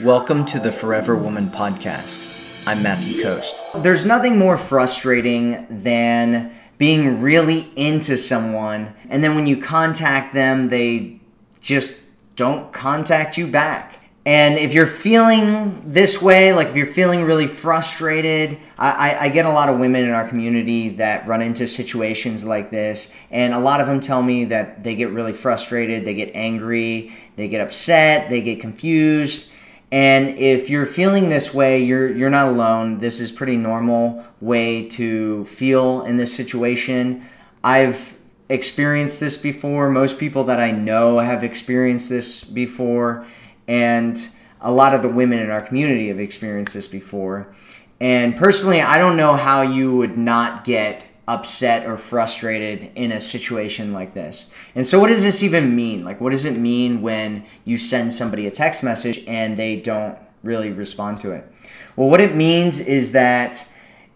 [0.00, 2.66] Welcome to the Forever Woman podcast.
[2.66, 3.82] I'm Matthew Coast.
[3.82, 10.70] There's nothing more frustrating than being really into someone and then when you contact them,
[10.70, 11.20] they
[11.60, 12.00] just
[12.36, 14.00] don't contact you back.
[14.24, 19.28] And if you're feeling this way, like if you're feeling really frustrated, I, I, I,
[19.28, 23.12] get a lot of women in our community that run into situations like this.
[23.30, 27.14] And a lot of them tell me that they get really frustrated, they get angry,
[27.36, 29.50] they get upset, they get confused
[29.92, 32.98] and if you're feeling this way, you're you're not alone.
[32.98, 37.28] This is pretty normal way to feel in this situation.
[37.62, 38.16] I've
[38.48, 39.90] experienced this before.
[39.90, 43.26] Most people that I know have experienced this before,
[43.68, 44.28] and
[44.62, 47.54] a lot of the women in our community have experienced this before.
[48.00, 53.20] And personally, I don't know how you would not get upset or frustrated in a
[53.20, 54.50] situation like this.
[54.74, 56.04] And so, what does this even mean?
[56.04, 60.18] Like, what does it mean when you send somebody a text message and they don't
[60.42, 61.50] really respond to it?
[61.96, 63.68] Well, what it means is that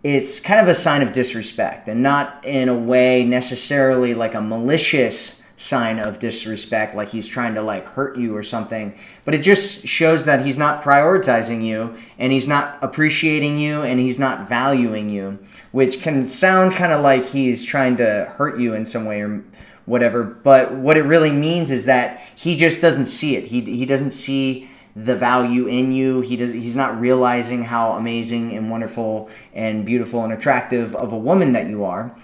[0.02, 4.40] it's kind of a sign of disrespect and not in a way necessarily like a
[4.40, 8.94] malicious sign of disrespect like he's trying to like hurt you or something.
[9.24, 13.98] But it just shows that he's not prioritizing you and he's not appreciating you and
[13.98, 15.38] he's not valuing you
[15.76, 19.44] which can sound kind of like he's trying to hurt you in some way or
[19.84, 20.24] whatever.
[20.24, 23.44] But what it really means is that he just doesn't see it.
[23.44, 26.22] He, he doesn't see the value in you.
[26.22, 31.18] He does he's not realizing how amazing and wonderful and beautiful and attractive of a
[31.18, 32.16] woman that you are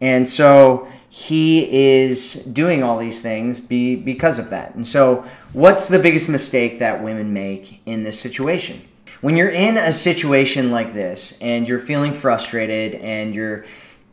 [0.00, 4.74] and so he is doing all these things be, because of that.
[4.74, 8.86] And so, what's the biggest mistake that women make in this situation?
[9.20, 13.64] When you're in a situation like this and you're feeling frustrated and you're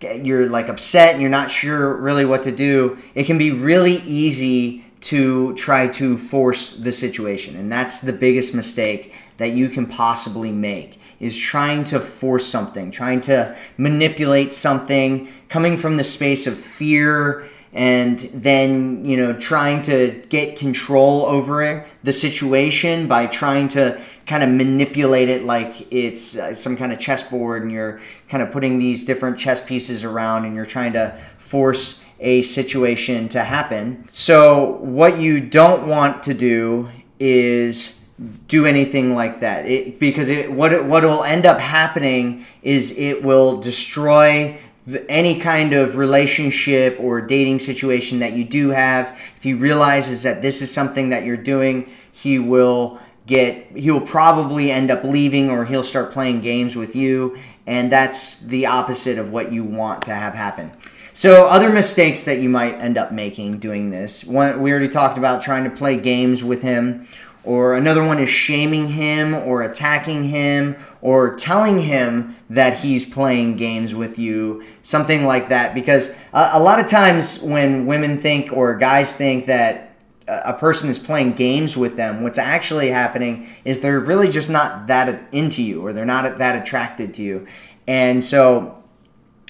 [0.02, 3.96] you're like upset and you're not sure really what to do, it can be really
[4.06, 7.56] easy to try to force the situation.
[7.56, 12.90] And that's the biggest mistake that you can possibly make is trying to force something,
[12.90, 19.82] trying to manipulate something, coming from the space of fear and then you know trying
[19.82, 26.38] to get control over the situation by trying to kind of manipulate it like it's
[26.38, 28.00] uh, some kind of chessboard and you're
[28.30, 33.30] kind of putting these different chess pieces around and you're trying to force a situation
[33.30, 34.08] to happen.
[34.10, 36.90] So what you don't want to do
[37.20, 38.00] is
[38.48, 39.66] do anything like that.
[39.66, 45.10] It, because it, what it, what will end up happening is it will destroy the,
[45.12, 49.20] any kind of relationship or dating situation that you do have.
[49.36, 54.00] If he realizes that this is something that you're doing he will get he will
[54.00, 57.38] probably end up leaving or he'll start playing games with you.
[57.68, 60.72] And that's the opposite of what you want to have happen
[61.16, 65.18] so other mistakes that you might end up making doing this one we already talked
[65.18, 67.08] about trying to play games with him
[67.46, 73.56] or another one is shaming him or attacking him or telling him that he's playing
[73.56, 75.76] games with you, something like that.
[75.76, 79.94] Because a, a lot of times when women think or guys think that
[80.28, 84.88] a person is playing games with them, what's actually happening is they're really just not
[84.88, 87.46] that into you or they're not that attracted to you.
[87.88, 88.84] And so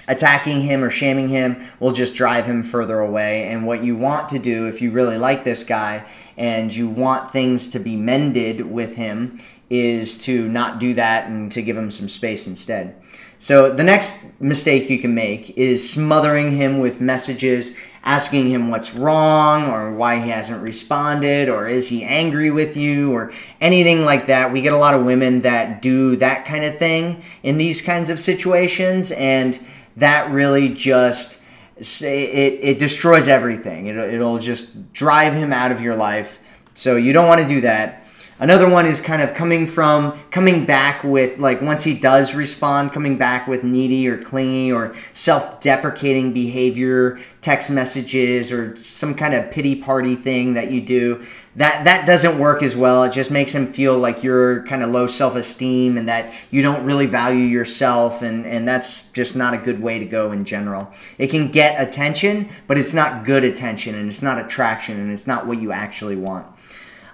[0.08, 3.48] attacking him or shaming him will just drive him further away.
[3.48, 6.06] And what you want to do if you really like this guy
[6.38, 9.40] and you want things to be mended with him
[9.70, 12.96] is to not do that and to give him some space instead.
[13.40, 18.94] So the next mistake you can make is smothering him with messages, asking him what's
[18.94, 24.28] wrong or why he hasn't responded or is he angry with you or anything like
[24.28, 24.54] that.
[24.54, 28.10] We get a lot of women that do that kind of thing in these kinds
[28.10, 29.60] of situations and
[29.98, 31.40] that really just
[31.78, 33.88] it, it destroys everything.
[33.88, 36.40] It, it'll just drive him out of your life.
[36.74, 38.05] So you don't want to do that.
[38.38, 42.92] Another one is kind of coming from coming back with like once he does respond,
[42.92, 49.52] coming back with needy or clingy or self-deprecating behavior, text messages or some kind of
[49.52, 51.26] pity party thing that you do.
[51.56, 53.06] That that doesn't work as well.
[53.06, 56.84] It just makes him feel like you're kind of low self-esteem and that you don't
[56.84, 60.92] really value yourself and and that's just not a good way to go in general.
[61.18, 65.26] It can get attention, but it's not good attention and it's not attraction and it's
[65.26, 66.48] not what you actually want.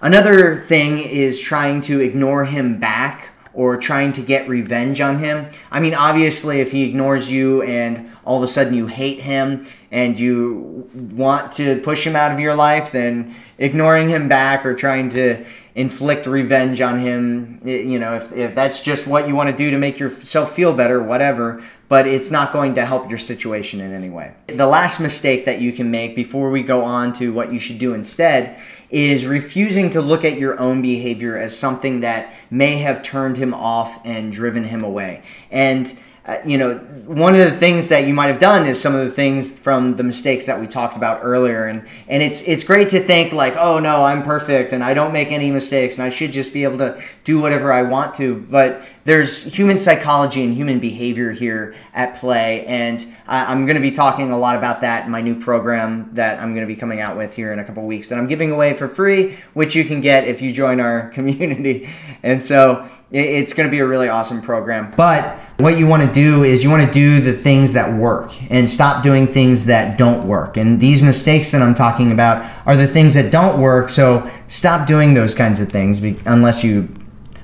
[0.02, 5.46] Another thing is trying to ignore him back or trying to get revenge on him.
[5.70, 9.66] I mean, obviously, if he ignores you and all of a sudden you hate him,
[9.92, 14.74] and you want to push him out of your life, then ignoring him back or
[14.74, 15.46] trying to
[15.76, 19.72] inflict revenge on him, you know, if, if that's just what you want to do
[19.72, 23.94] to make yourself feel better, whatever, but it's not going to help your situation in
[23.94, 24.34] any way.
[24.48, 27.80] The last mistake that you can make before we go on to what you should
[27.80, 33.02] do instead is refusing to look at your own behavior as something that may have
[33.02, 35.24] turned him off and driven him away.
[35.50, 36.76] And uh, you know,
[37.08, 39.96] one of the things that you might have done is some of the things from
[39.96, 43.56] the mistakes that we talked about earlier, and and it's it's great to think like,
[43.56, 46.64] oh no, I'm perfect and I don't make any mistakes and I should just be
[46.64, 48.36] able to do whatever I want to.
[48.36, 53.82] But there's human psychology and human behavior here at play, and I, am going to
[53.82, 56.80] be talking a lot about that in my new program that I'm going to be
[56.80, 59.76] coming out with here in a couple weeks that I'm giving away for free, which
[59.76, 61.90] you can get if you join our community.
[62.22, 64.94] And so it's going to be a really awesome program.
[64.96, 68.32] But what you want to do is you want to do the things that work
[68.52, 70.58] and stop doing things that don't work.
[70.58, 73.90] And these mistakes that I'm talking about are the things that don't work.
[73.90, 76.90] So stop doing those kinds of things unless you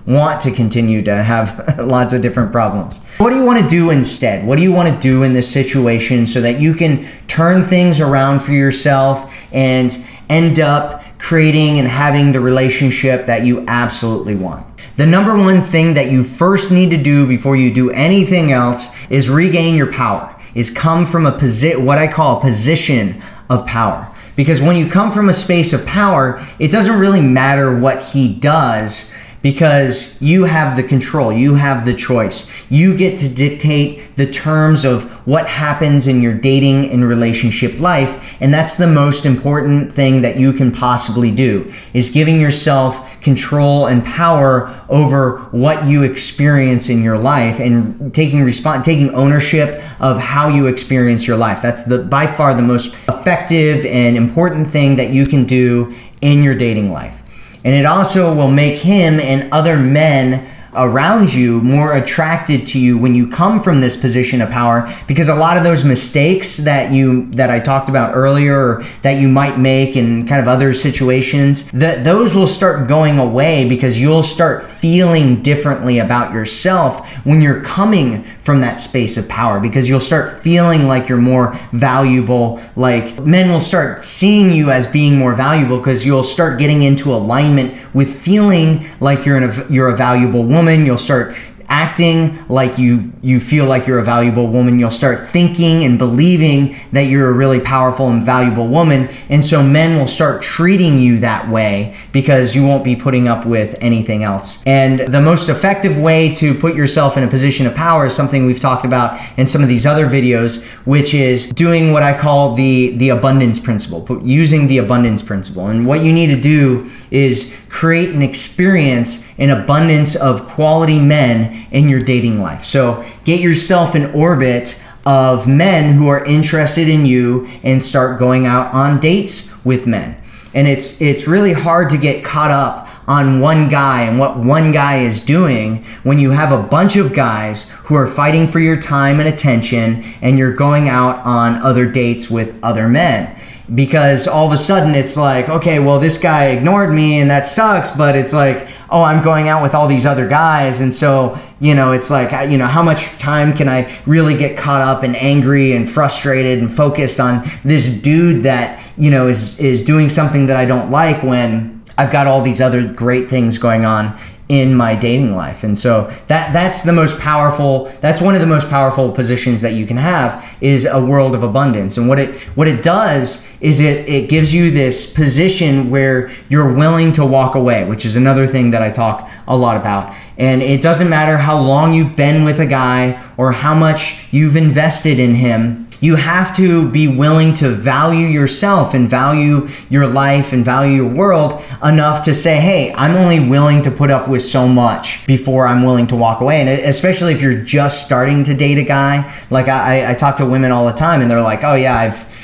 [0.08, 2.98] want to continue to have lots of different problems.
[3.18, 4.48] What do you want to do instead?
[4.48, 8.00] What do you want to do in this situation so that you can turn things
[8.00, 9.96] around for yourself and
[10.30, 14.66] end up creating and having the relationship that you absolutely want?
[14.96, 18.88] The number one thing that you first need to do before you do anything else
[19.10, 20.34] is regain your power.
[20.56, 24.12] Is come from a position, what I call a position of power.
[24.36, 28.34] Because when you come from a space of power, it doesn't really matter what he
[28.34, 29.12] does
[29.48, 32.50] because you have the control, you have the choice.
[32.70, 38.36] You get to dictate the terms of what happens in your dating and relationship life,
[38.42, 43.86] and that's the most important thing that you can possibly do is giving yourself control
[43.86, 50.18] and power over what you experience in your life and taking respons- taking ownership of
[50.18, 51.62] how you experience your life.
[51.62, 56.44] That's the by far the most effective and important thing that you can do in
[56.44, 57.24] your dating life.
[57.68, 62.98] And it also will make him and other men around you more attracted to you
[62.98, 66.92] when you come from this position of power because a lot of those mistakes that
[66.92, 71.70] you that I talked about earlier that you might make in kind of other situations
[71.72, 77.62] that those will start going away because you'll start feeling differently about yourself when you're
[77.62, 83.20] coming from that space of power because you'll start feeling like you're more valuable like
[83.26, 87.74] men will start seeing you as being more valuable because you'll start getting into alignment
[87.96, 90.86] with feeling like you're a, you're a valuable woman woman.
[90.86, 91.36] You'll start
[91.70, 94.80] acting like you you feel like you're a valuable woman.
[94.80, 99.10] You'll start thinking and believing that you're a really powerful and valuable woman.
[99.30, 103.46] And so men will start treating you that way because you won't be putting up
[103.46, 104.64] with anything else.
[104.66, 108.46] And the most effective way to put yourself in a position of power is something
[108.46, 112.56] we've talked about in some of these other videos which is doing what I call
[112.56, 115.68] the the abundance principle using the abundance principle.
[115.68, 121.68] And what you need to do is create an experience an abundance of quality men
[121.72, 122.66] in your dating life.
[122.66, 128.46] So get yourself in orbit of men who are interested in you and start going
[128.46, 130.18] out on dates with men.
[130.54, 134.74] And it's it's really hard to get caught up on one guy and what one
[134.74, 138.80] guy is doing when you have a bunch of guys who are fighting for your
[138.80, 143.34] time and attention and you're going out on other dates with other men
[143.76, 147.46] because all of a sudden it's like, okay, well, this guy ignored me and that
[147.46, 150.80] sucks, but it's like, oh, I'm going out with all these other guys.
[150.80, 154.58] And so, you know, it's like, you know, how much time can I really get
[154.58, 159.60] caught up and angry and frustrated and focused on this dude that, you know, is,
[159.60, 163.58] is doing something that I don't like when I've got all these other great things
[163.58, 164.18] going on
[164.50, 165.64] in my dating life.
[165.64, 169.74] And so that that's the most powerful that's one of the most powerful positions that
[169.74, 171.98] you can have is a world of abundance.
[171.98, 176.74] And what it what it does is it it gives you this position where you're
[176.74, 180.16] willing to walk away, which is another thing that I talk a lot about.
[180.38, 184.56] And it doesn't matter how long you've been with a guy or how much you've
[184.56, 190.54] invested in him you have to be willing to value yourself and value your life
[190.54, 194.44] and value your world enough to say, hey, I'm only willing to put up with
[194.44, 196.62] so much before I'm willing to walk away.
[196.62, 200.46] And especially if you're just starting to date a guy, like I, I talk to
[200.46, 202.38] women all the time and they're like, oh, yeah, I've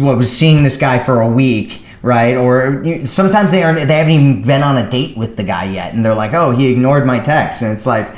[0.00, 2.36] what was seeing this guy for a week right?
[2.36, 5.94] Or sometimes they aren't they haven't even been on a date with the guy yet,
[5.94, 8.12] and they're like, "Oh, he ignored my text," and it's like,